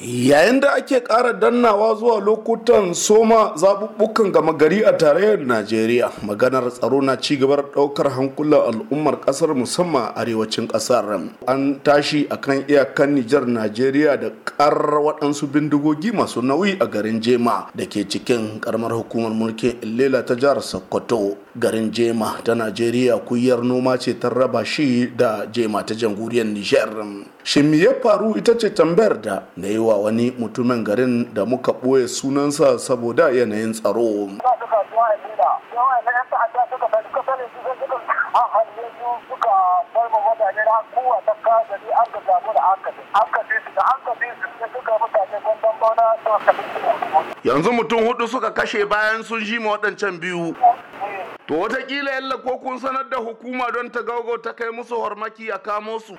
[0.00, 6.70] Yayin da ake ƙara dannawa zuwa lokutan soma zaɓuɓɓukan gama gari a tarayyar Najeriya, maganar
[6.70, 11.34] tsaro na ci gaba da ɗaukar hankulan al'ummar ƙasar musamman a arewacin ƙasar.
[11.48, 17.66] An tashi akan iyakan Nijar Najeriya da ƙarar waɗansu bindigogi masu nauyi a garin Jema
[17.74, 21.36] da ke cikin ƙaramar hukumar mulkin Illela ta jihar Sokoto.
[21.58, 26.88] Garin Jema ta Najeriya kuyar noma ce ta raba shi da Jema ta jamhuriyar Nijar.
[27.42, 31.44] Shin me ya faru ita ce tambayar da na yi wa wani mutumin garin da
[31.44, 34.30] muka ɓoye sunansa saboda yanayin tsaro.
[47.44, 50.54] Yanzu mutum huɗu suka kashe bayan sun ji ma waɗancan biyu.
[51.48, 55.48] To wataƙila yalla ko kun sanar da hukuma don ta gaugo ta kai musu hormaki
[55.50, 56.12] a kamo su.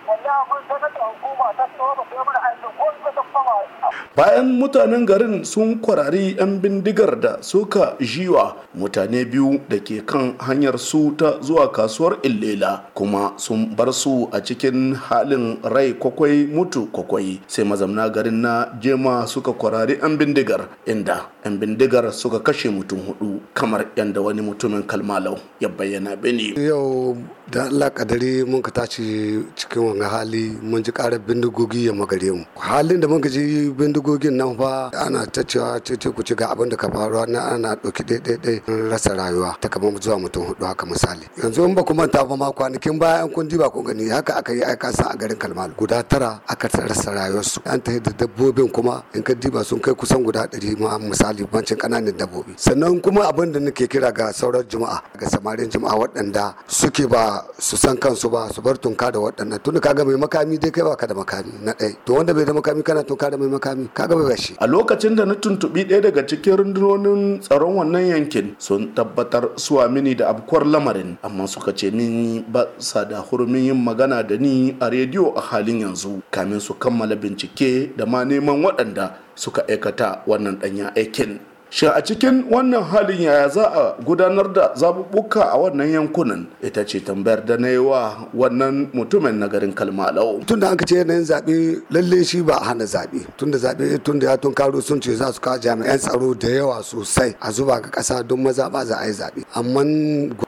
[4.19, 10.35] Bayan mutanen garin sun kwarari 'yan bindigar da suka jiwa mutane biyu da ke kan
[10.43, 16.43] hanyar su ta zuwa kasuwar Illela kuma sun bar su a cikin halin rai kwakwai
[16.51, 22.43] mutu kwakwai sai mazamna garin na jema suka kwarari 'yan bindigar inda 'yan bindigar suka
[22.43, 26.59] kashe mutum huɗu kamar yadda wani mutumin kalmalau ya bayyana bene.
[26.59, 27.15] Yau
[27.47, 32.31] da Allah kadari mun ka tashi cikin wanga hali mun ji karar bindigogi ya magare
[32.35, 32.43] mu.
[32.59, 33.71] Halin da mun ji
[34.09, 37.53] bindigogin nan fa ana ta cewa ce ku ci ga abin da ka faru na
[37.53, 41.25] ana ɗauki ɗaiɗaiɗai rasa rayuwa ta kamar zuwa mutum huɗu haka misali.
[41.37, 44.35] Yanzu in ba ku manta ba ma kwanakin baya an kun ba ku gani haka
[44.37, 45.75] aka yi aika sa a garin Kalmalu.
[45.77, 47.61] Guda tara aka rasa rayuwarsu.
[47.65, 51.45] An ta da dabbobin kuma in ka diba sun kai kusan guda ɗari ma misali
[51.45, 52.53] bancin ƙananan dabbobi.
[52.57, 57.43] Sannan kuma abin da nake kira ga sauran juma'a ga samarin juma'a waɗanda suke ba
[57.59, 60.83] su san kansu ba su bar tunka da waɗannan tun kaga mai makami dai kai
[60.83, 63.87] baka da makami na ɗaya to wanda bai da makami kana tunka da mai makami
[63.99, 68.55] kaga bai bashi a lokacin da na tuntuɓi ɗaya daga cikin rundunonin tsaron wannan yankin
[68.57, 73.65] sun tabbatar suwa mini da abkuwar lamarin amma suka ce min ba sa da hurumin
[73.73, 76.21] yin magana da ni a rediyo a halin yanzu.
[76.31, 81.39] Kamin su kammala bincike da ma neman waɗanda suka aikata wannan ɗanya aikin.
[81.71, 86.83] Shin a cikin wannan halin yaya za a gudanar da zaɓuɓɓuka a wannan yankunan ita
[86.85, 90.41] ce tambayar da na yi wa wannan mutumin na garin kalmalau.
[90.47, 93.21] Tunda an ce yanayin zaɓe lalle shi ba a hana zaɓe.
[93.37, 96.81] Tunda zaɓe tunda ya tun karo sun ce za su kawo jami'an tsaro da yawa
[96.83, 99.45] sosai a zuba ga ƙasa don maza ba za a yi zaɓe.
[99.53, 99.83] Amma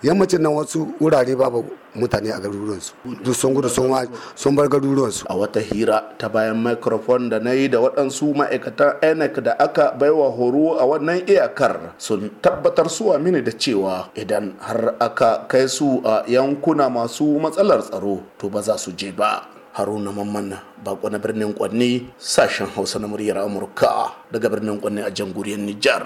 [0.02, 1.66] yammacin nan wasu wurare babu
[1.96, 2.94] mutane a garuruwansu.
[3.24, 5.26] Duk sun gudu sun bar garuruwansu.
[5.28, 9.92] A wata hira ta bayan microphone da na yi da waɗansu ma'aikatan enec da aka
[9.96, 15.68] baiwa horo a wannan iyakar sun tabbatar suwa mini da cewa idan har aka kai
[15.68, 19.48] su a yankuna masu matsalar tsaro to ba za su je ba.
[19.72, 20.52] Haruna mamman
[20.84, 26.04] bako na birnin kwanne sashen hausa na muryar amurka daga birnin kwanne a jamhuriyar nijar.